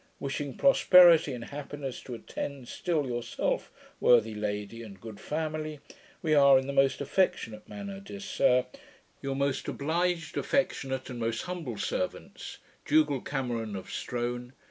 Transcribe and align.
Wishing 0.19 0.57
prosperity 0.57 1.31
and 1.31 1.45
happiness 1.45 2.01
to 2.01 2.15
attend 2.15 2.67
still 2.67 3.05
yourself, 3.05 3.71
worthy 3.99 4.33
Lady, 4.33 4.81
and 4.81 4.99
good 4.99 5.19
family, 5.19 5.79
we 6.23 6.33
are, 6.33 6.57
in 6.57 6.65
the 6.65 6.73
most 6.73 7.01
affectionate 7.01 7.69
manner, 7.69 7.99
Dear 7.99 8.19
sir, 8.19 8.65
Your 9.21 9.35
most 9.35 9.67
obliged, 9.67 10.37
affectionate, 10.37 11.11
and 11.11 11.19
most 11.19 11.43
humble 11.43 11.77
servants, 11.77 12.57
DUGALL 12.85 13.21
CAMERON, 13.21 13.75
of 13.75 13.89
Strone. 13.91 14.53